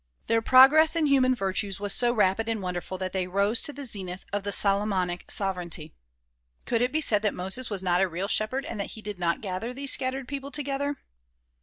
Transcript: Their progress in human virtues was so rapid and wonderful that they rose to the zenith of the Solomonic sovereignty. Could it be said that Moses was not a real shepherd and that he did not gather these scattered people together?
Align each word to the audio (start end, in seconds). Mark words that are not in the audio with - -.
Their 0.25 0.41
progress 0.41 0.95
in 0.95 1.05
human 1.05 1.35
virtues 1.35 1.79
was 1.79 1.93
so 1.93 2.11
rapid 2.11 2.49
and 2.49 2.59
wonderful 2.59 2.97
that 2.97 3.13
they 3.13 3.27
rose 3.27 3.61
to 3.61 3.71
the 3.71 3.85
zenith 3.85 4.25
of 4.33 4.41
the 4.41 4.51
Solomonic 4.51 5.29
sovereignty. 5.29 5.93
Could 6.65 6.81
it 6.81 6.91
be 6.91 7.01
said 7.01 7.21
that 7.21 7.35
Moses 7.35 7.69
was 7.69 7.83
not 7.83 8.01
a 8.01 8.07
real 8.09 8.27
shepherd 8.27 8.65
and 8.65 8.79
that 8.79 8.93
he 8.93 9.03
did 9.03 9.19
not 9.19 9.41
gather 9.41 9.75
these 9.75 9.91
scattered 9.93 10.27
people 10.27 10.49
together? 10.49 10.95